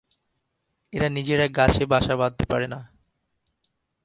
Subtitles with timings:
[0.93, 2.79] এরা নিজেরা গাছে বাসা বাঁধতে পারে না।